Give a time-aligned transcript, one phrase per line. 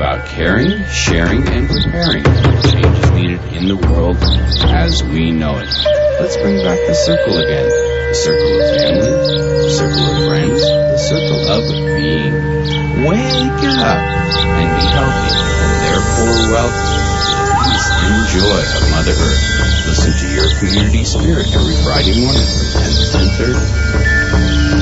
[0.00, 4.16] about caring, sharing, and preparing for the changes needed in the world
[4.72, 5.68] as we know it.
[6.16, 7.68] Let's bring back the circle again.
[7.68, 9.12] The circle of family,
[9.60, 11.68] the circle of friends, the circle of
[12.00, 12.32] being.
[13.04, 16.96] Wake up and be healthy, and therefore wealthy.
[17.60, 19.84] Peace and joy of Mother Earth.
[19.84, 24.79] Listen to your community spirit every Friday morning from 10 to 10.30.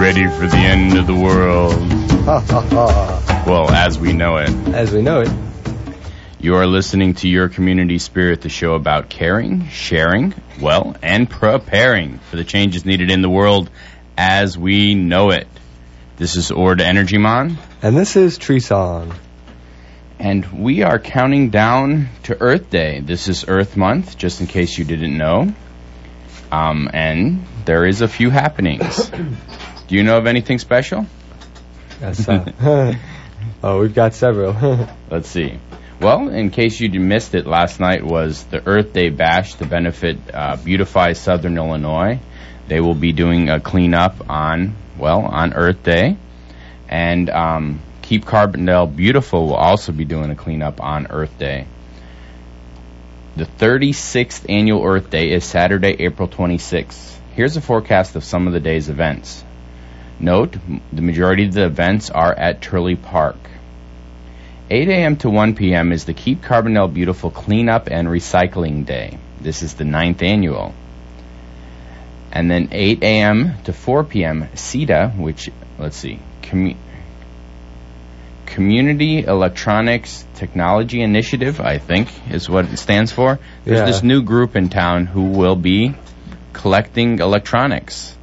[0.00, 1.74] ready for the end of the world?
[2.24, 3.44] Ha ha ha.
[3.46, 4.48] Well, as we know it.
[4.68, 5.30] As we know it.
[6.40, 12.18] You are listening to Your Community Spirit, the show about caring, sharing, well, and preparing
[12.18, 13.68] for the changes needed in the world
[14.16, 15.46] as we know it.
[16.16, 19.12] This is Ord Energy Mon, And this is Tree Song.
[20.18, 23.00] and we are counting down to Earth Day.
[23.00, 25.52] This is Earth Month, just in case you didn't know.
[26.50, 29.10] Um, and there is a few happenings.
[29.90, 31.04] Do you know of anything special?
[32.00, 32.94] Yes, uh,
[33.64, 34.52] oh, we've got several.
[35.10, 35.58] Let's see.
[36.00, 40.18] Well, in case you missed it, last night was the Earth Day Bash to benefit
[40.32, 42.20] uh, Beautify Southern Illinois.
[42.68, 46.16] They will be doing a cleanup on, well, on Earth Day.
[46.88, 51.66] And um, Keep Carbondale Beautiful will also be doing a cleanup on Earth Day.
[53.34, 57.16] The 36th annual Earth Day is Saturday, April 26th.
[57.34, 59.42] Here's a forecast of some of the day's events.
[60.20, 60.56] Note,
[60.92, 63.36] the majority of the events are at Turley Park.
[64.70, 65.16] 8 a.m.
[65.16, 65.90] to 1 p.m.
[65.92, 69.18] is the Keep Carbondale Beautiful Cleanup and Recycling Day.
[69.40, 70.74] This is the ninth annual.
[72.30, 73.54] And then 8 a.m.
[73.64, 74.46] to 4 p.m.
[74.54, 76.76] CETA, which, let's see, commu-
[78.46, 83.38] Community Electronics Technology Initiative, I think, is what it stands for.
[83.64, 83.86] There's Yeah.
[83.86, 85.94] this new group in town who will be
[86.52, 88.14] collecting electronics.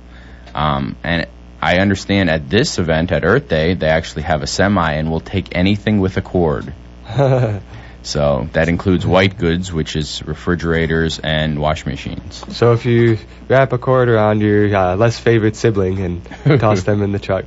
[0.53, 1.27] Um, and
[1.62, 5.19] I understand at this event at Earth Day, they actually have a semi and will
[5.19, 6.74] take anything with a cord.
[8.07, 12.42] So that includes white goods, which is refrigerators and wash machines.
[12.56, 13.18] so if you
[13.50, 17.44] wrap a cord around your uh, less favorite sibling and toss them in the truck,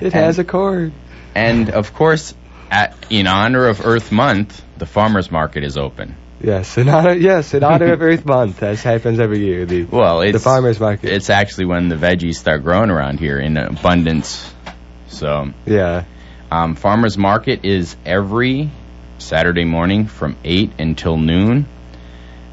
[0.00, 0.92] it has a cord.
[1.34, 2.34] And of course,
[2.70, 6.14] at, in honor of Earth Month, the farmers market is open.
[6.42, 9.66] Yes, in honor, yes, in honor of Earth Month, as happens every year.
[9.66, 11.12] The Well, it's the farmers market.
[11.12, 14.50] It's actually when the veggies start growing around here in abundance.
[15.08, 16.04] So, yeah,
[16.50, 18.70] um, farmers market is every
[19.18, 21.66] Saturday morning from eight until noon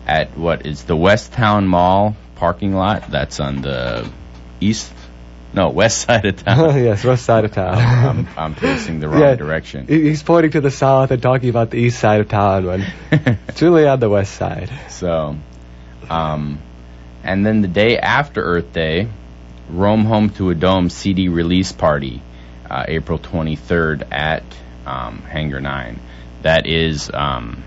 [0.05, 3.09] at what is the West Town Mall parking lot.
[3.09, 4.09] That's on the
[4.59, 4.91] east
[5.53, 6.75] No, west side of town.
[6.83, 7.77] yes, west side of town.
[7.77, 9.35] I'm, I'm facing the wrong Yeah.
[9.35, 9.87] direction.
[9.87, 12.85] He's pointing to the south and talking about the east side of town when
[13.47, 14.69] it's really on the west side.
[14.89, 15.35] So,
[16.09, 16.59] um,
[17.23, 19.07] and then the day after Earth Day,
[19.69, 22.21] Rome Home to a Dome CD release party,
[22.69, 24.43] uh, April 23rd at
[24.85, 25.99] um, Hangar 9.
[26.43, 27.63] That is, um,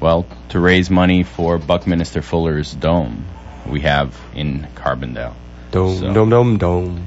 [0.00, 3.24] well, to raise money for Buckminster Fuller's dome
[3.66, 5.34] we have in Carbondale.
[5.70, 7.06] Dome, So- dome, dome, dome.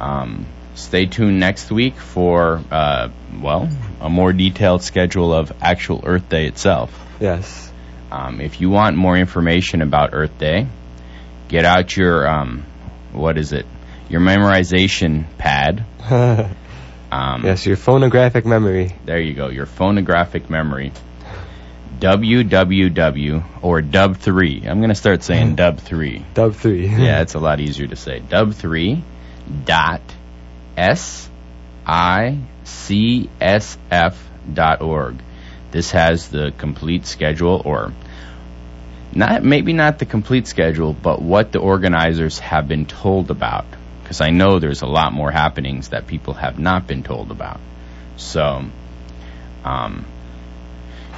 [0.00, 3.08] Um, stay tuned next week for, uh,
[3.40, 3.68] well,
[4.00, 6.90] a more detailed schedule of actual Earth Day itself.
[7.20, 7.70] Yes.
[8.12, 10.66] Um, if you want more information about Earth Day,
[11.48, 12.64] get out your um,
[13.12, 13.66] what is it?
[14.08, 15.84] Your memorization pad.
[17.10, 18.94] Um, yes, your phonographic memory.
[19.06, 19.48] There you go.
[19.48, 20.92] Your phonographic memory.
[22.00, 24.62] Www or dub three.
[24.66, 26.24] I'm gonna start saying dub three.
[26.34, 26.86] Dub 3.
[26.98, 28.20] Yeah, it's a lot easier to say.
[28.20, 29.02] Dub three
[29.64, 30.02] dot
[30.76, 31.28] s
[31.86, 35.16] i c s f dot org.
[35.70, 37.92] This has the complete schedule, or
[39.12, 43.66] not maybe not the complete schedule, but what the organizers have been told about.
[44.02, 47.60] Because I know there's a lot more happenings that people have not been told about.
[48.16, 48.64] So,
[49.64, 50.06] um,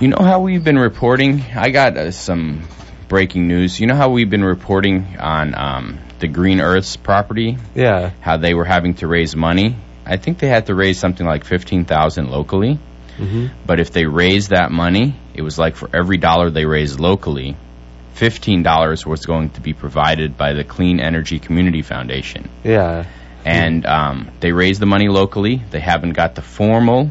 [0.00, 1.42] you know how we've been reporting?
[1.54, 2.66] I got uh, some
[3.08, 3.78] breaking news.
[3.78, 7.58] You know how we've been reporting on um, the Green Earth's property?
[7.74, 8.10] Yeah.
[8.20, 9.76] How they were having to raise money.
[10.06, 12.78] I think they had to raise something like fifteen thousand locally.
[13.16, 16.98] hmm But if they raised that money, it was like for every dollar they raised
[16.98, 17.56] locally,
[18.14, 22.48] fifteen dollars was going to be provided by the Clean Energy Community Foundation.
[22.64, 23.04] Yeah.
[23.44, 25.62] And um, they raised the money locally.
[25.70, 27.10] They haven't got the formal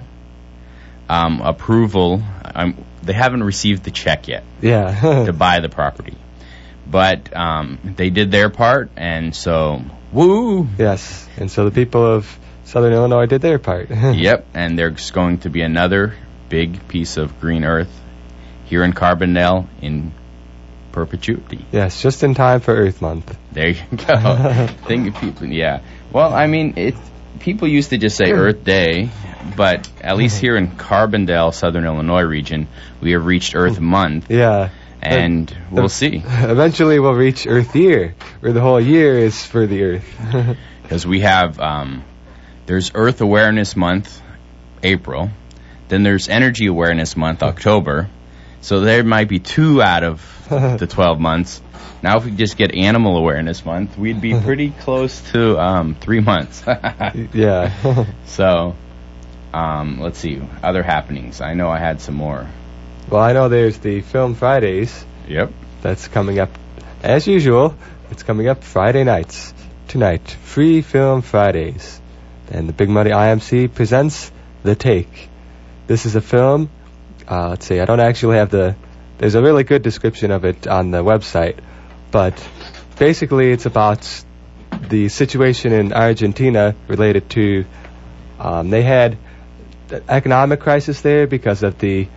[1.10, 2.24] um, approval.
[2.56, 5.26] Um, they haven't received the check yet Yeah.
[5.26, 6.16] to buy the property.
[6.90, 10.68] But um, they did their part, and so woo.
[10.78, 11.28] yes.
[11.38, 13.90] And so the people of Southern Illinois did their part.
[13.92, 16.16] yep, and there's going to be another
[16.50, 17.92] big piece of green earth
[18.66, 20.12] here in Carbondale in
[20.92, 21.64] perpetuity.
[21.72, 23.38] Yes, just in time for Earth Month.
[23.52, 24.68] There you go.
[24.88, 25.82] Think people, yeah.
[26.12, 26.96] Well, I mean, it.
[27.40, 29.10] People used to just say Earth Day,
[29.56, 32.68] but at least here in Carbondale, Southern Illinois region,
[33.02, 34.70] we have reached Earth Month, Yeah.
[35.02, 39.84] and we'll see Eventually we'll reach Earth Year, where the whole year is for the
[39.84, 40.58] Earth.
[40.84, 42.04] because we have um,
[42.66, 44.22] there's Earth Awareness Month,
[44.84, 45.30] April,
[45.88, 48.10] then there's Energy Awareness Month, October.
[48.62, 51.62] So there might be two out of the 12 months.
[52.02, 56.20] Now, if we just get Animal Awareness Month, we'd be pretty close to um, three
[56.22, 56.64] months.
[57.34, 58.06] yeah.
[58.26, 58.76] So,
[59.54, 61.42] um, let's see other happenings.
[61.42, 62.48] I know I had some more.
[63.10, 65.52] well, I know there's the Film Fridays Yep.
[65.82, 66.50] that's coming up,
[67.04, 67.76] as usual.
[68.12, 69.54] It's coming up Friday nights
[69.88, 70.28] tonight.
[70.44, 72.02] Free Film Fridays,
[72.52, 74.32] and the Big Muddy IMC presents
[74.64, 75.30] The Take.
[75.88, 76.70] This is a film.
[77.28, 77.80] Uh, let's see.
[77.80, 78.76] I don't actually have the.
[79.20, 81.58] There's a really good description of it on the website,
[82.12, 82.34] but
[82.98, 84.08] basically it's about
[84.90, 87.66] the situation in Argentina related to.
[88.40, 89.18] Um, they had
[90.08, 92.08] economic crisis there because of the,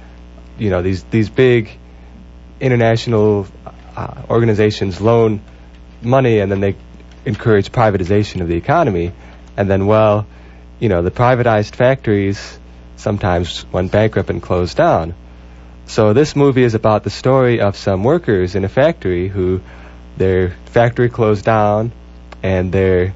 [0.58, 1.70] you know, these these big
[2.60, 3.46] international
[3.96, 5.40] uh, organizations loan
[6.02, 6.76] money and then they
[7.24, 9.12] encourage privatization of the economy.
[9.56, 10.26] And then, well,
[10.80, 12.58] you know, the privatized factories
[12.96, 15.14] sometimes went bankrupt and closed down.
[15.86, 19.60] So this movie is about the story of some workers in a factory who
[20.16, 21.92] their factory closed down
[22.42, 23.14] and their,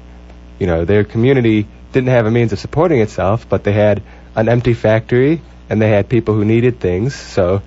[0.59, 4.03] you know, their community didn't have a means of supporting itself, but they had
[4.37, 7.61] an empty factory and they had people who needed things, so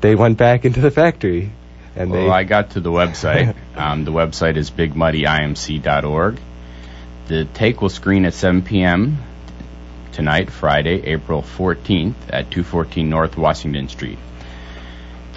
[0.00, 1.50] they went back into the factory.
[1.96, 3.56] And Well, they, I got to the website.
[3.76, 6.40] um, the website is bigmuddyimc.org.
[7.28, 9.18] The take will screen at 7 p.m.
[10.12, 14.18] tonight, Friday, April 14th at 214 North Washington Street.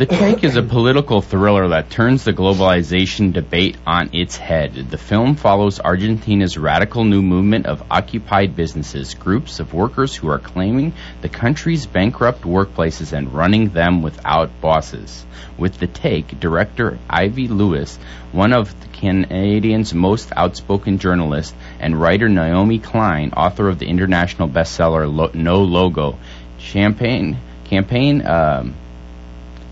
[0.01, 4.73] The Take is a political thriller that turns the globalization debate on its head.
[4.73, 10.39] The film follows Argentina's radical new movement of occupied businesses, groups of workers who are
[10.39, 15.23] claiming the country's bankrupt workplaces and running them without bosses.
[15.55, 17.99] With The Take, director Avi Lewis,
[18.31, 25.05] one of Canadian's most outspoken journalists, and writer Naomi Klein, author of the international bestseller
[25.15, 26.17] Lo- No Logo,
[26.57, 28.73] Champagne, campaign, um,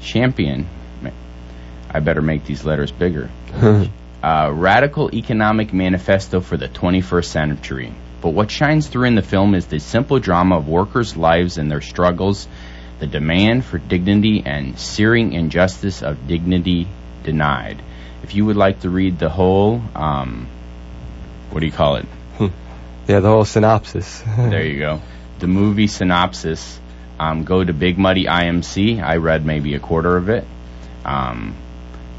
[0.02, 0.68] champion.
[1.92, 3.30] I better make these letters bigger.
[4.24, 7.94] uh, radical economic manifesto for the 21st century.
[8.22, 11.72] But what shines through in the film is the simple drama of workers' lives and
[11.72, 12.48] their struggles,
[13.00, 16.88] the demand for dignity, and searing injustice of dignity
[17.24, 17.82] denied.
[18.24, 20.48] If you would like to read the whole, um,
[21.50, 22.06] what do you call it?
[23.08, 24.22] Yeah, the whole synopsis.
[24.38, 25.02] there you go.
[25.40, 26.80] The movie synopsis.
[27.20, 29.04] Um, go to Big Muddy IMC.
[29.04, 30.46] I read maybe a quarter of it.
[31.04, 31.56] Um,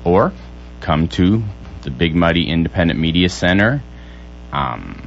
[0.04, 0.32] or
[0.80, 1.42] come to
[1.82, 3.82] the Big Muddy Independent Media Center.
[4.52, 5.06] Um,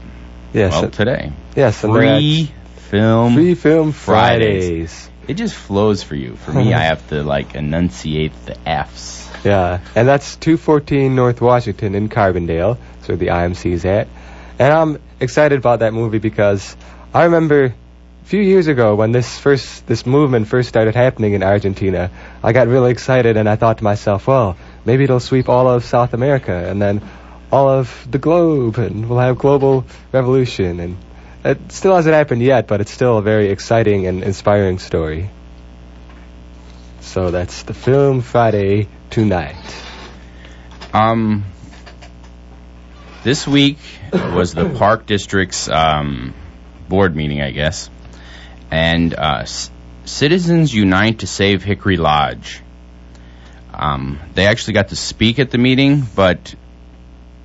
[0.54, 0.72] yes.
[0.72, 1.32] Well, today.
[1.56, 1.82] Yes.
[1.82, 3.36] Free film.
[3.36, 4.66] Free film Fridays.
[4.66, 5.10] Fridays.
[5.28, 6.36] It just flows for you.
[6.36, 9.30] For me, I have to like enunciate the F's.
[9.44, 12.78] Yeah, and that's 214 North Washington in Carbondale.
[12.96, 14.08] That's where the IMC is at.
[14.58, 16.78] And I'm excited about that movie because
[17.14, 17.74] I remember
[18.24, 22.10] few years ago when this first this movement first started happening in Argentina,
[22.42, 25.84] I got really excited and I thought to myself, well, maybe it'll sweep all of
[25.84, 27.02] South America and then
[27.52, 30.98] all of the globe and we'll have global revolution and
[31.46, 35.30] it still hasn't happened yet, but it's still a very exciting and inspiring story.
[37.02, 39.84] So that's the film Friday tonight.
[40.94, 41.44] Um,
[43.24, 43.78] this week
[44.14, 46.34] was the Park District's um,
[46.88, 47.90] board meeting, I guess,
[48.74, 49.72] and uh, C-
[50.06, 52.62] Citizens Unite to Save Hickory Lodge.
[53.74, 56.56] Um, they actually got to speak at the meeting, but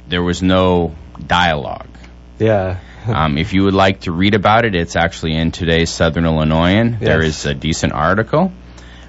[0.08, 0.94] there was no
[1.26, 1.88] dialogue.
[2.38, 2.78] Yeah.
[3.06, 6.92] um, if you would like to read about it, it's actually in today's Southern Illinoisan.
[6.92, 7.00] Yes.
[7.00, 8.52] There is a decent article.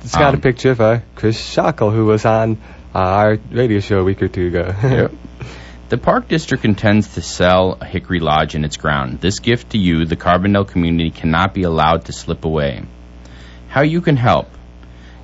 [0.04, 2.58] It's got Um, a picture of uh, Chris Schockel, who was on
[2.96, 4.74] uh, our radio show a week or two ago.
[4.84, 5.12] Yep.
[5.90, 9.22] The Park District intends to sell a Hickory Lodge and its ground.
[9.22, 12.84] This gift to you, the Carbondale community, cannot be allowed to slip away.
[13.70, 14.52] How you can help?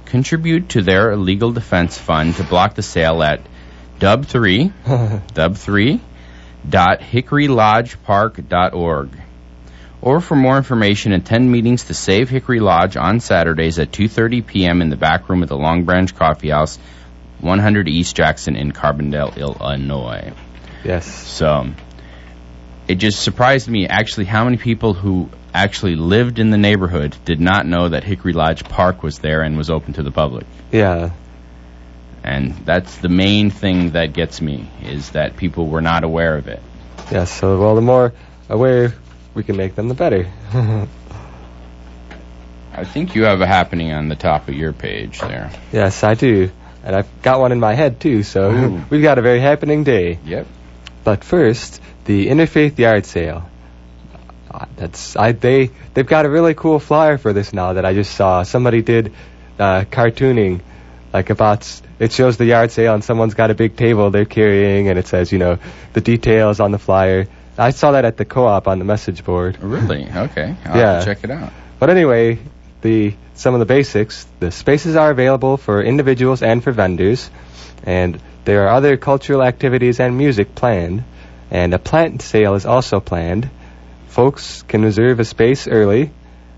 [0.05, 3.41] Contribute to their legal defense fund to block the sale at
[3.99, 4.73] dub3,
[5.35, 5.99] dub3
[6.67, 9.09] dot hickorylodgepark.org.
[10.01, 14.81] Or for more information, attend meetings to save Hickory Lodge on Saturdays at 2:30 p.m.
[14.81, 16.79] in the back room of the Long Branch Coffee House,
[17.41, 20.33] 100 East Jackson in Carbondale, Illinois.
[20.85, 21.05] Yes.
[21.05, 21.67] So
[22.87, 27.39] it just surprised me actually how many people who actually lived in the neighborhood did
[27.39, 30.45] not know that Hickory Lodge Park was there and was open to the public.
[30.71, 31.11] Yeah.
[32.23, 36.47] And that's the main thing that gets me is that people were not aware of
[36.47, 36.61] it.
[37.11, 37.31] Yes.
[37.31, 38.13] So, well, the more
[38.49, 38.93] aware
[39.33, 40.31] we can make them, the better.
[42.73, 45.49] I think you have a happening on the top of your page there.
[45.71, 46.51] yes, I do.
[46.83, 48.85] And I've got one in my head, too, so Ooh.
[48.89, 50.19] we've got a very happening day.
[50.25, 50.45] Yep.
[51.05, 53.49] But first, the Interfaith Yard Sale.
[54.51, 57.93] Uh, That's I they they've got a really cool flyer for this now that I
[57.93, 58.43] just saw.
[58.43, 59.13] Somebody did
[59.59, 60.59] uh, cartooning
[61.13, 64.89] like about it shows the yard sale and someone's got a big table they're carrying
[64.89, 65.59] and it says you know
[65.93, 67.27] the details on the flyer.
[67.57, 69.57] I saw that at the co-op on the message board.
[69.61, 70.09] Really?
[70.11, 70.55] Okay.
[70.65, 71.05] I'll Yeah.
[71.05, 71.53] check it out.
[71.79, 72.39] But anyway,
[72.81, 74.25] the some of the basics.
[74.39, 77.29] The spaces are available for individuals and for vendors,
[77.83, 81.03] and there are other cultural activities and music planned.
[81.51, 83.49] And a plant sale is also planned.
[84.07, 86.11] Folks can reserve a space early,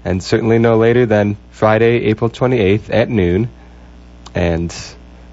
[0.05, 3.49] and certainly no later than Friday, April 28th at noon.
[4.35, 4.73] And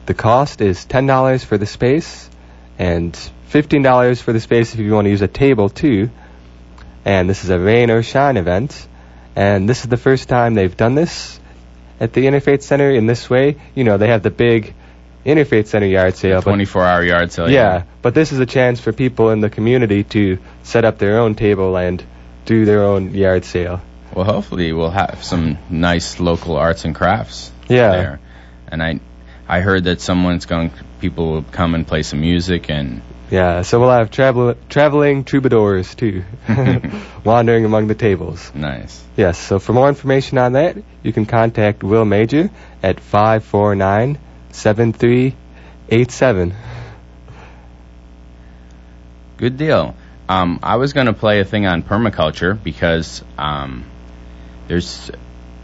[0.07, 2.29] the cost is $10 for the space,
[2.79, 3.13] and
[3.51, 6.11] $15 for the space if you want to use a table too.
[7.05, 8.89] And this is a rain or shine event.
[9.37, 11.39] And this is the first time they've done this
[12.01, 13.57] at the Interfaith Center in this way.
[13.75, 14.75] You know, they have the big
[15.25, 16.39] Interfaith Center yard sale.
[16.41, 17.51] but- 24 hour yard sale.
[17.51, 21.19] yeah, but this is a chance for people in the community to set up their
[21.21, 22.03] own table and
[22.45, 23.81] do their own yard sale.
[24.15, 27.91] Well, hopefully we'll have some nice local arts and crafts Yeah.
[27.91, 28.21] there.
[28.69, 29.01] And I,
[29.49, 30.71] I heard that someone's going.
[31.01, 35.95] People will come and play some music, and Yeah, so we'll have travel, traveling troubadours
[35.95, 36.25] too,
[37.25, 38.51] wandering among the tables.
[38.55, 39.03] nice.
[39.17, 42.51] Yes, so for more information on that, you can contact Will Major
[42.83, 44.19] at 549
[44.55, 46.55] 7387.
[49.37, 49.97] Good deal.
[50.29, 53.85] Um, I was going to play a thing on permaculture because um,
[54.69, 55.11] there's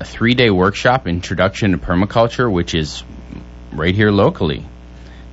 [0.00, 3.02] a three day workshop, Introduction to Permaculture, which is
[3.73, 4.66] right here locally.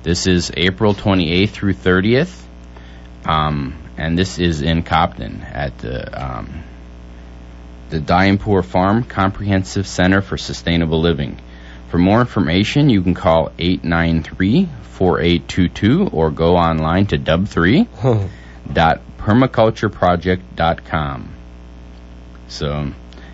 [0.02, 2.40] This is April 28th through 30th,
[3.26, 6.62] um, and this is in Cobden at the um,
[7.90, 11.40] the Dayempur Farm Comprehensive Center for Sustainable Living.
[11.88, 18.28] For more information, you can call 893 4822 or go online to dub3
[18.72, 21.28] dot permacultureproject.com.
[22.48, 22.92] So,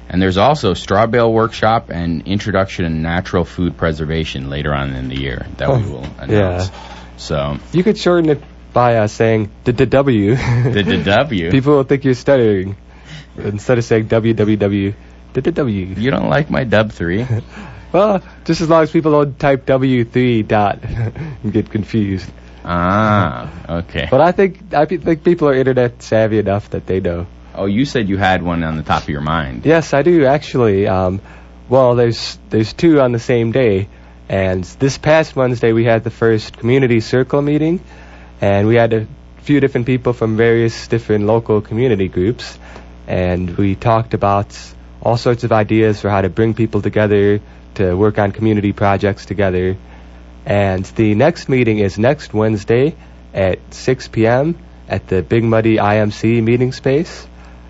[0.08, 5.08] and there's also straw bale workshop and introduction to natural food preservation later on in
[5.08, 6.70] the year that we will announce.
[7.16, 8.42] So, You could shorten it
[8.73, 10.34] by uh, saying the W.
[10.34, 11.50] the, W.
[11.50, 12.76] People will think you're stuttering.
[13.37, 14.94] Instead of saying www,
[15.32, 15.87] W.
[15.87, 17.26] you don't like my dub three?
[17.94, 20.82] Well, just as long as people don't type W3 dot
[21.44, 22.28] and get confused.
[22.64, 24.08] ah, okay.
[24.10, 27.28] But I think I think people are internet savvy enough that they know.
[27.54, 29.64] Oh, you said you had one on the top of your mind.
[29.64, 30.88] Yes, I do actually.
[30.88, 31.20] Um,
[31.68, 33.88] well, there's there's two on the same day,
[34.28, 37.78] and this past Wednesday we had the first community circle meeting,
[38.40, 39.06] and we had a
[39.42, 42.58] few different people from various different local community groups,
[43.06, 44.48] and we talked about
[45.00, 47.40] all sorts of ideas for how to bring people together
[47.76, 49.76] to work on community projects together.
[50.47, 52.97] And the next meeting is next Wednesday
[53.33, 54.59] at 6 p.m.
[54.88, 57.26] at the Big Muddy IMC meeting space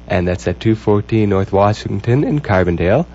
[0.07, 3.07] and that's at 214 North Washington in Carbondale.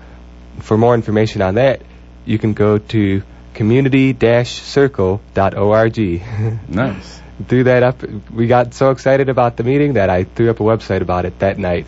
[0.60, 1.82] For more information on that,
[2.24, 3.22] you can go to
[3.54, 5.98] community-circle.org.
[6.68, 7.20] Nice.
[7.48, 8.02] threw that up.
[8.30, 11.38] We got so excited about the meeting that I threw up a website about it
[11.38, 11.86] that night.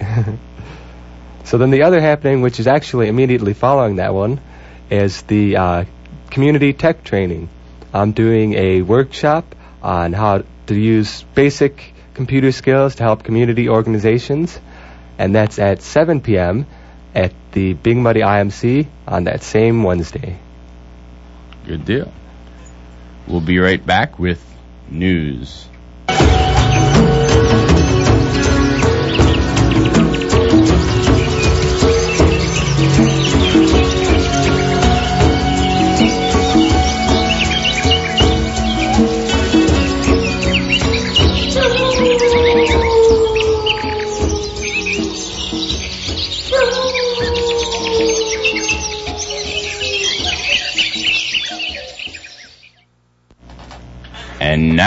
[1.45, 4.41] so then the other happening, which is actually immediately following that one,
[4.91, 5.85] is the uh,
[6.31, 7.49] community tech training.
[7.93, 14.59] I'm doing a workshop on how to use basic computer skills to help community organizations
[15.19, 16.67] and that's at 7 p.m.
[17.15, 20.39] at the Big Muddy IMC on that same Wednesday.
[21.67, 22.13] Good deal.
[23.27, 24.43] We'll be right back with
[24.91, 25.69] news.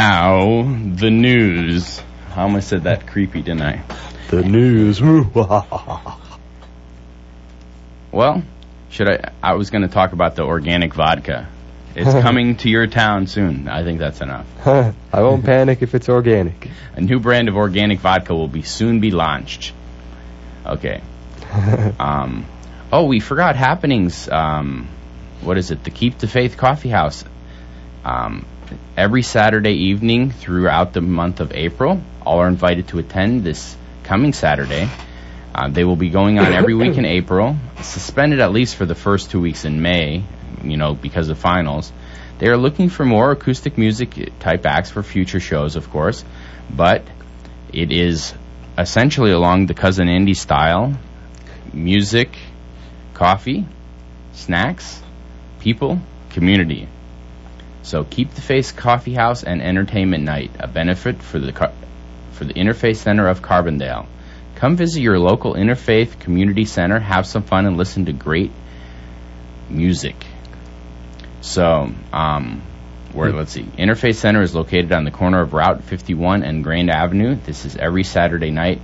[0.06, 0.62] Now,
[0.96, 2.00] the news.
[2.36, 3.84] I almost said that creepy, didn't I?
[4.30, 5.02] The news.
[8.12, 8.44] Well,
[8.92, 9.34] should I?
[9.44, 11.50] I was going to talk about the organic vodka.
[11.96, 13.68] It's coming to your town soon.
[13.68, 14.46] I think that's enough.
[14.66, 16.70] I won't panic if it's organic.
[16.96, 19.74] A new brand of organic vodka will be soon be launched.
[20.66, 21.02] Okay.
[22.00, 22.46] um,
[22.90, 24.30] oh, we forgot happenings.
[24.30, 24.88] Um,
[25.42, 25.84] what is it?
[25.84, 27.26] The Keep the Faith Coffee House.
[28.06, 28.46] Um,
[28.98, 32.02] every Saturday evening throughout the month of April.
[32.26, 34.90] All are invited to attend this coming Saturday.
[35.54, 38.96] Uh, they will be going on every week in April, suspended at least for the
[38.96, 40.24] first two weeks in May,
[40.64, 41.92] you know, because of finals.
[42.40, 46.26] They are looking for more acoustic music type acts for future shows, of course,
[46.70, 47.04] but
[47.72, 48.34] it is
[48.78, 50.94] essentially along the Cousin Andy style
[51.74, 52.38] music,
[53.14, 53.66] coffee,
[54.34, 55.02] snacks,
[55.60, 56.00] people,
[56.32, 56.88] community.
[57.86, 61.72] So keep the Faith Coffee House and Entertainment Night, a benefit for the Car-
[62.32, 64.08] for the Interfaith Center of Carbondale.
[64.56, 68.52] Come visit your local Interfaith Community Center, have some fun, and listen to great
[69.70, 70.16] music.
[71.42, 72.64] So, um,
[73.14, 76.90] where let's see, Interfaith Center is located on the corner of Route 51 and Grand
[76.90, 77.36] Avenue.
[77.36, 78.82] This is every Saturday night,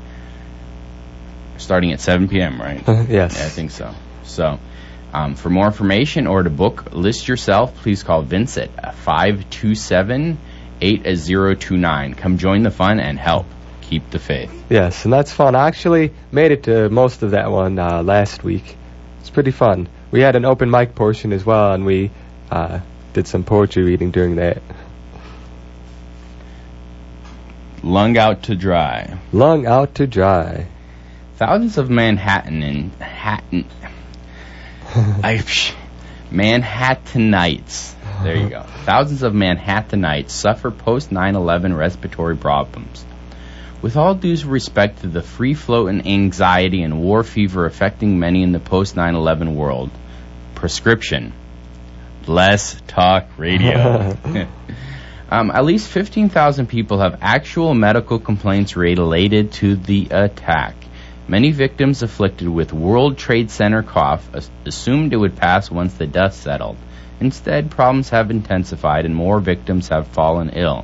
[1.57, 2.61] starting at 7 p.m.
[2.61, 2.83] Right?
[2.87, 3.09] yes.
[3.09, 3.95] Yeah, I think so.
[4.25, 4.59] So.
[5.13, 10.37] Um, for more information or to book list yourself, please call Vince at 527
[10.81, 12.13] 8029.
[12.13, 13.45] Come join the fun and help
[13.81, 14.51] keep the faith.
[14.69, 15.55] Yes, and that's fun.
[15.55, 18.77] I actually made it to most of that one uh, last week.
[19.19, 19.89] It's pretty fun.
[20.11, 22.09] We had an open mic portion as well, and we
[22.49, 22.79] uh,
[23.13, 24.61] did some poetry reading during that.
[27.83, 29.17] Lung out to dry.
[29.33, 30.67] Lung out to dry.
[31.35, 33.65] Thousands of Manhattan and Hatton
[36.31, 37.93] Manhattanites.
[38.23, 38.63] There you go.
[38.85, 43.05] Thousands of Manhattanites suffer post 9 11 respiratory problems.
[43.81, 48.43] With all due respect to the free float and anxiety and war fever affecting many
[48.43, 49.89] in the post 9 11 world,
[50.55, 51.33] prescription.
[52.27, 54.15] Less talk radio.
[55.31, 60.75] um, at least 15,000 people have actual medical complaints related to the attack.
[61.31, 64.29] Many victims afflicted with World Trade Center cough
[64.65, 66.75] assumed it would pass once the dust settled.
[67.21, 70.83] Instead, problems have intensified and more victims have fallen ill.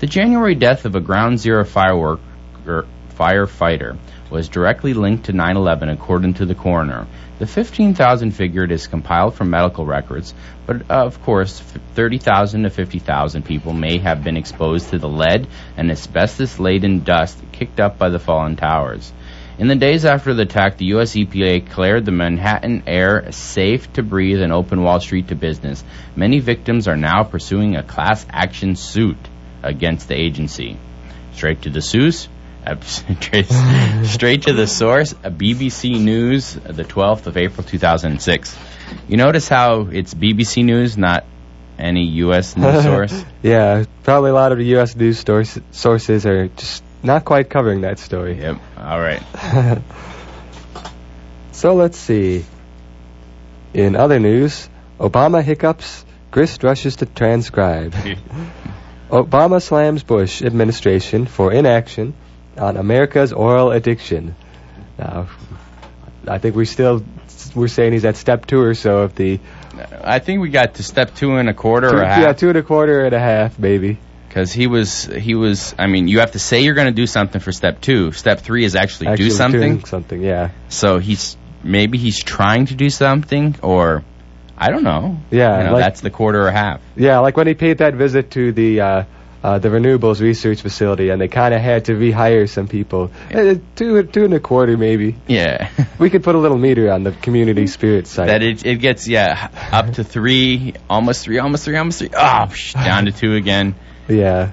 [0.00, 2.84] The January death of a Ground Zero er,
[3.18, 3.96] firefighter
[4.28, 7.06] was directly linked to 9/11, according to the coroner.
[7.38, 10.34] The 15,000 figure is compiled from medical records,
[10.66, 11.58] but uh, of course,
[11.94, 15.46] 30,000 to 50,000 people may have been exposed to the lead
[15.78, 19.10] and asbestos-laden dust kicked up by the fallen towers.
[19.58, 21.14] In the days after the attack, the U.S.
[21.14, 25.84] EPA declared the Manhattan air safe to breathe and opened Wall Street to business.
[26.16, 29.18] Many victims are now pursuing a class action suit
[29.62, 30.78] against the agency.
[31.34, 32.28] Straight to the source,
[32.82, 38.56] straight to the source, BBC News, the 12th of April 2006.
[39.08, 41.24] You notice how it's BBC News, not
[41.78, 42.56] any U.S.
[42.56, 43.24] news source?
[43.42, 44.94] yeah, probably a lot of the U.S.
[44.96, 45.24] news
[45.72, 48.38] sources are just not quite covering that story.
[48.38, 48.58] Yep.
[48.78, 49.22] All right.
[51.52, 52.44] so let's see.
[53.74, 57.92] In other news, Obama hiccups, Grist rushes to transcribe.
[59.10, 62.14] Obama slams Bush administration for inaction
[62.56, 64.34] on America's oil addiction.
[64.98, 65.28] Now,
[66.26, 67.04] I think we still
[67.54, 69.40] we're saying he's at step two or so of the.
[70.02, 72.22] I think we got to step two and a quarter two, or a half.
[72.22, 73.98] Yeah, two and a quarter and a half, maybe.
[74.32, 75.74] Because he was, he was.
[75.78, 78.12] I mean, you have to say you're going to do something for step two.
[78.12, 79.84] Step three is actually, actually do something.
[79.84, 80.52] Something, yeah.
[80.70, 84.02] So he's maybe he's trying to do something, or
[84.56, 85.18] I don't know.
[85.30, 86.80] Yeah, you know, like, that's the quarter or half.
[86.96, 88.80] Yeah, like when he paid that visit to the.
[88.80, 89.04] Uh,
[89.42, 93.10] uh, the renewables research facility, and they kind of had to rehire some people.
[93.28, 93.40] Yeah.
[93.40, 95.16] Uh, two, two and a quarter, maybe.
[95.26, 95.68] Yeah.
[95.98, 98.28] we could put a little meter on the community spirit site.
[98.28, 102.10] That it, it gets yeah up to three, almost three, almost three, almost three.
[102.14, 103.74] Oh, psh, down to two again.
[104.12, 104.50] Yeah.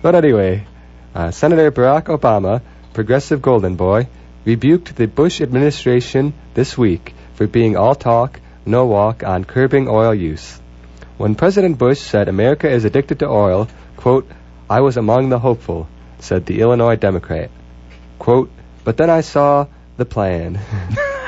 [0.00, 0.66] But anyway,
[1.14, 2.62] uh, Senator Barack Obama,
[2.94, 4.08] progressive golden boy,
[4.46, 10.14] rebuked the Bush administration this week for being all talk, no walk on curbing oil
[10.14, 10.58] use.
[11.18, 14.26] When President Bush said America is addicted to oil, quote,
[14.70, 15.86] I was among the hopeful,
[16.20, 17.50] said the Illinois Democrat.
[18.18, 18.50] Quote,
[18.84, 19.66] but then I saw
[19.98, 20.54] the plan.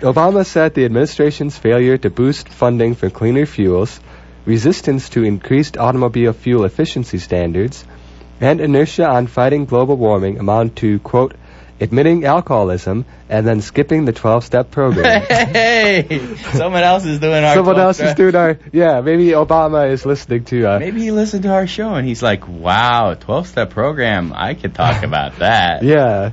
[0.00, 4.00] Obama said the administration's failure to boost funding for cleaner fuels,
[4.46, 7.84] resistance to increased automobile fuel efficiency standards,
[8.40, 11.34] and inertia on fighting global warming amount to, quote,
[11.80, 15.22] admitting alcoholism and then skipping the 12-step program.
[15.28, 17.54] hey, someone else is doing our.
[17.54, 18.58] Someone else is doing our.
[18.72, 20.66] Yeah, maybe Obama is listening to.
[20.66, 24.32] Uh, Maybe he listened to our show and he's like, "Wow, 12-step program.
[24.34, 26.32] I could talk about that." Yeah.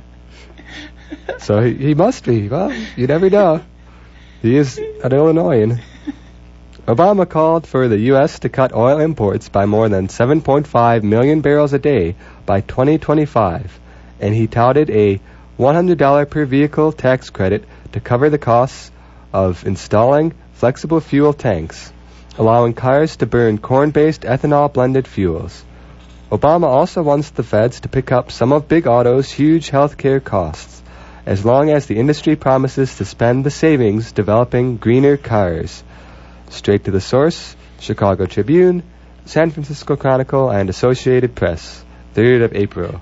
[1.38, 2.48] So he, he must be.
[2.48, 3.62] Well, you never know.
[4.42, 5.80] He is an Illinoisan.
[6.86, 8.40] Obama called for the U.S.
[8.40, 13.80] to cut oil imports by more than 7.5 million barrels a day by 2025,
[14.20, 15.18] and he touted a
[15.58, 18.90] $100 per vehicle tax credit to cover the costs
[19.32, 21.90] of installing flexible fuel tanks,
[22.36, 25.64] allowing cars to burn corn based ethanol blended fuels.
[26.30, 30.20] Obama also wants the feds to pick up some of Big Auto's huge health care
[30.20, 30.82] costs,
[31.24, 35.82] as long as the industry promises to spend the savings developing greener cars.
[36.54, 38.84] Straight to the source Chicago Tribune,
[39.24, 43.00] San Francisco Chronicle, and Associated Press, 3rd of April.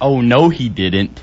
[0.00, 1.20] Oh no, he didn't.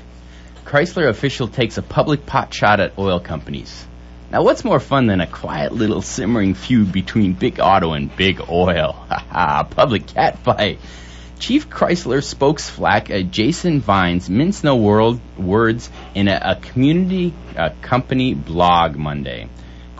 [0.66, 3.86] Chrysler official takes a public pot shot at oil companies.
[4.30, 8.42] Now, what's more fun than a quiet little simmering feud between Big Auto and Big
[8.46, 8.92] Oil?
[9.08, 10.76] Haha, public catfight.
[11.38, 17.70] Chief Chrysler spokesflack uh, Jason Vines minced no world, words in a, a community uh,
[17.80, 19.48] company blog Monday.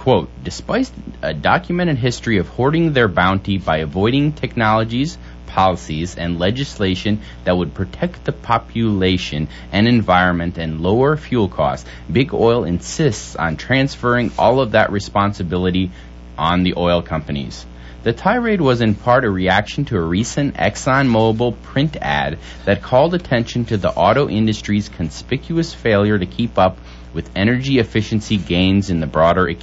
[0.08, 0.90] Quote, despite
[1.20, 7.74] a documented history of hoarding their bounty by avoiding technologies, policies, and legislation that would
[7.74, 14.60] protect the population and environment and lower fuel costs, Big Oil insists on transferring all
[14.60, 15.90] of that responsibility
[16.38, 17.66] on the oil companies.
[18.02, 23.12] The tirade was in part a reaction to a recent ExxonMobil print ad that called
[23.12, 26.78] attention to the auto industry's conspicuous failure to keep up
[27.12, 29.58] with energy efficiency gains in the broader e-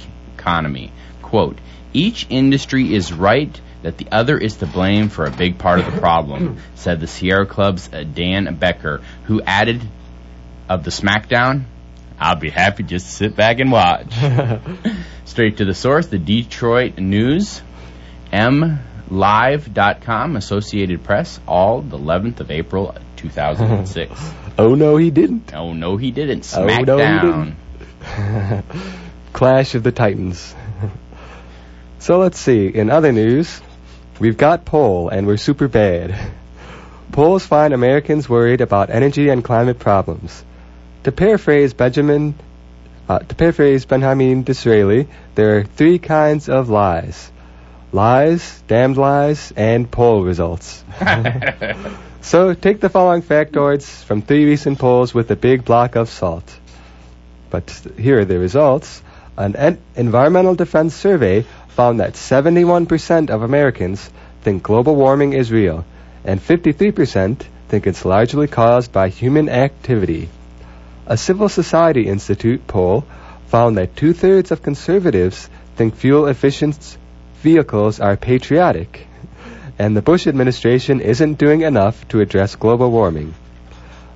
[0.46, 0.92] economy.
[1.22, 1.58] Quote,
[1.92, 5.92] each industry is right that the other is to blame for a big part of
[5.92, 9.82] the problem, said the Sierra Club's uh, Dan Becker, who added
[10.68, 11.64] of the SmackDown,
[12.18, 14.12] I'll be happy just to sit back and watch.
[15.24, 17.60] Straight to the source, the Detroit News,
[18.32, 19.06] mlive.com,
[20.36, 24.12] Associated Press, all the 11th of April, 2006.
[24.58, 25.52] oh no, he didn't.
[25.54, 26.52] oh no, he didn't.
[26.56, 27.54] Oh, no, he SmackDown.
[29.36, 30.54] Clash of the Titans.
[31.98, 32.68] so let's see.
[32.68, 33.60] In other news,
[34.18, 36.18] we've got poll, and we're super bad.
[37.12, 40.42] Polls find Americans worried about energy and climate problems.
[41.04, 42.34] To paraphrase Benjamin,
[43.10, 47.30] uh, to paraphrase Benjamin Disraeli, there are three kinds of lies:
[47.92, 50.82] lies, damned lies, and poll results.
[52.22, 56.58] So take the following factoids from three recent polls with a big block of salt.
[57.50, 59.00] But here are the results.
[59.36, 64.08] An en- environmental defense survey found that 71% of Americans
[64.42, 65.84] think global warming is real,
[66.24, 70.28] and 53% think it's largely caused by human activity.
[71.06, 73.04] A Civil Society Institute poll
[73.48, 76.96] found that two thirds of conservatives think fuel efficient
[77.42, 79.06] vehicles are patriotic,
[79.78, 83.34] and the Bush administration isn't doing enough to address global warming.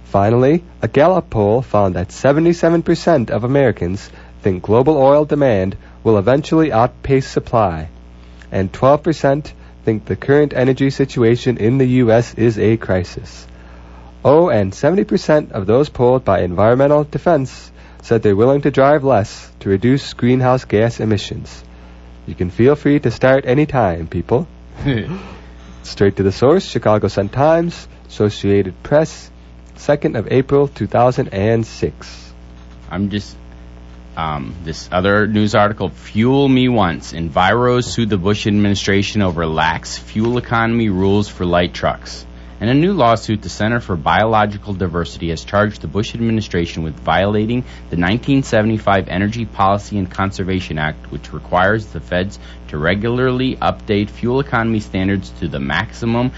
[0.05, 4.11] Finally, a Gallup poll found that 77% of Americans
[4.43, 7.89] think global oil demand will eventually outpace supply,
[8.51, 9.53] and 12%
[9.85, 12.35] think the current energy situation in the U.S.
[12.35, 13.47] is a crisis.
[14.25, 17.73] Oh, and 70% of those polled by Environmental Defense
[18.03, 21.65] said they're willing to drive less to reduce greenhouse gas emissions.
[22.27, 24.47] You can feel free to start any time, people.
[25.83, 29.31] Straight to the source, Chicago Sun-Times, Associated Press,
[29.77, 32.33] 2nd of April 2006.
[32.91, 33.37] I'm just
[34.21, 37.13] um, this other news article, Fuel Me Once.
[37.13, 42.27] Enviros sued the Bush administration over lax fuel economy rules for light trucks.
[42.61, 46.95] In a new lawsuit, the Center for Biological Diversity has charged the Bush administration with
[47.01, 54.11] violating the 1975 Energy Policy and Conservation Act, which requires the feds to regularly update
[54.11, 56.33] fuel economy standards to the maximum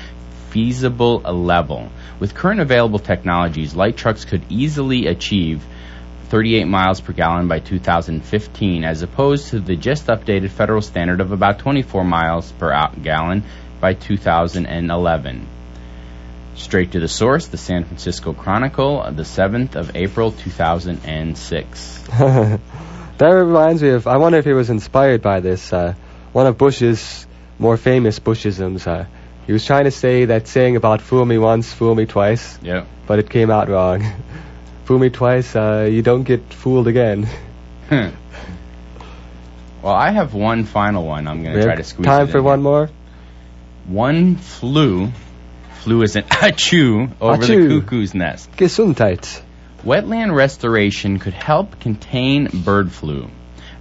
[0.51, 1.90] feasible level.
[2.21, 5.64] With current available technologies, light trucks could easily achieve
[6.33, 11.31] 38 miles per gallon by 2015, as opposed to the just updated federal standard of
[11.31, 12.71] about 24 miles per
[13.03, 13.45] gallon
[13.83, 15.47] by 2011.
[16.55, 21.99] Straight to the source, the San Francisco Chronicle, the 7th of April 2006.
[22.09, 22.61] that
[23.21, 25.71] reminds me of, I wonder if he was inspired by this.
[25.71, 25.92] Uh,
[26.33, 27.27] one of Bush's
[27.59, 28.87] more famous Bushisms.
[28.87, 29.05] Uh,
[29.47, 32.59] he was trying to say that saying about fool me once, fool me twice.
[32.62, 32.87] Yeah.
[33.07, 34.03] But it came out wrong.
[34.92, 37.26] fool me twice, uh, you don't get fooled again.
[37.88, 38.09] Hmm.
[39.83, 41.26] well, I have one final one.
[41.26, 42.90] I'm going to try to squeeze Time for one more?
[43.87, 45.11] One flew
[45.81, 47.68] flew as an achoo over Achoo.
[47.68, 48.52] the cuckoo's nest.
[48.52, 49.40] Gesundheit.
[49.83, 53.31] Wetland restoration could help contain bird flu.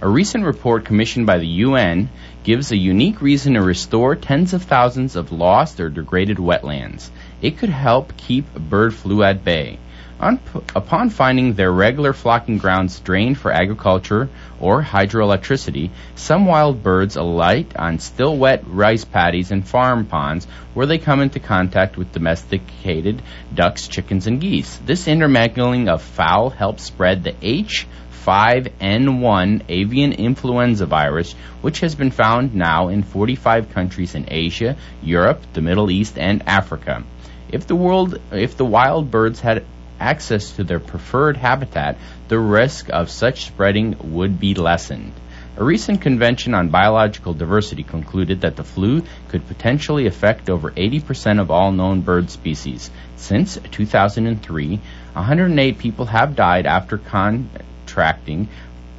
[0.00, 2.08] A recent report commissioned by the UN
[2.42, 7.10] gives a unique reason to restore tens of thousands of lost or degraded wetlands.
[7.42, 9.78] It could help keep bird flu at bay.
[10.22, 10.38] On,
[10.76, 14.28] upon finding their regular flocking grounds drained for agriculture
[14.60, 20.86] or hydroelectricity, some wild birds alight on still wet rice paddies and farm ponds where
[20.86, 23.20] they come into contact with domesticated
[23.52, 24.76] ducks, chickens, and geese.
[24.86, 31.32] This intermingling of fowl helps spread the H5N1 avian influenza virus,
[31.62, 36.44] which has been found now in 45 countries in Asia, Europe, the Middle East, and
[36.46, 37.02] Africa.
[37.50, 39.64] If the world, if the wild birds had
[40.02, 41.96] access to their preferred habitat,
[42.28, 45.12] the risk of such spreading would be lessened.
[45.56, 51.40] A recent convention on biological diversity concluded that the flu could potentially affect over 80%
[51.40, 52.90] of all known bird species.
[53.16, 54.80] Since 2003,
[55.12, 58.48] 108 people have died after contracting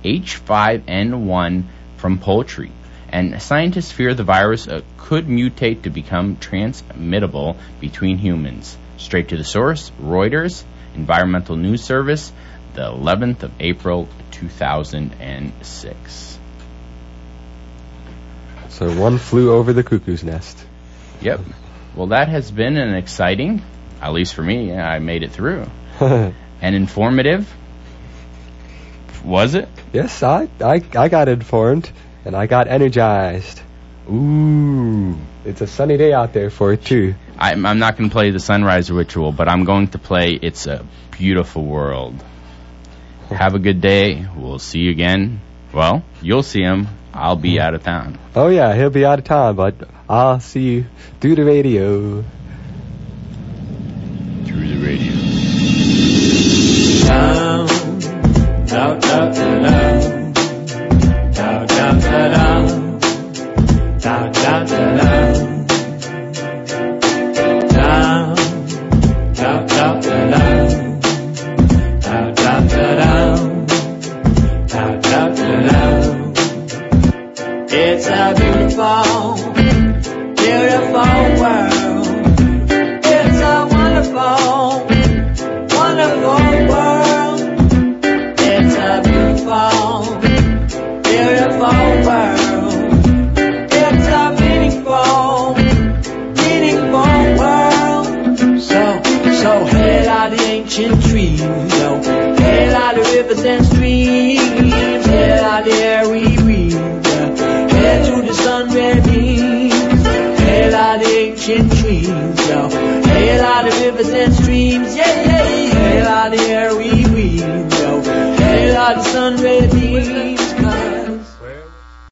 [0.03, 1.63] H5N1
[1.97, 2.71] from poultry,
[3.09, 8.77] and scientists fear the virus uh, could mutate to become transmittable between humans.
[8.97, 10.63] Straight to the source, Reuters,
[10.95, 12.31] Environmental News Service,
[12.73, 16.39] the 11th of April 2006.
[18.69, 20.57] So one flew over the cuckoo's nest.
[21.21, 21.41] Yep.
[21.95, 23.61] Well, that has been an exciting,
[24.01, 25.67] at least for me, I made it through,
[25.99, 27.51] and informative.
[29.23, 29.69] Was it?
[29.93, 31.89] yes, I, I, I got informed
[32.25, 33.61] and I got energized.
[34.09, 35.15] Ooh.
[35.45, 37.13] It's a sunny day out there for it too.
[37.37, 40.67] I'm, I'm not going to play the sunrise ritual, but I'm going to play It's
[40.67, 42.23] a Beautiful World.
[43.29, 44.25] Have a good day.
[44.35, 45.41] We'll see you again.
[45.73, 46.87] Well, you'll see him.
[47.13, 48.17] I'll be out of town.
[48.35, 49.75] Oh yeah, he'll be out of town, but
[50.09, 50.85] I'll see you
[51.21, 52.23] through the radio.
[54.45, 55.13] Through the radio.
[57.05, 60.33] down, down, down, down,
[61.33, 62.31] down, down, down,
[63.99, 64.82] down, down, down,